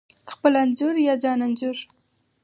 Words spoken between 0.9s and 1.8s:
یا ځان انځور: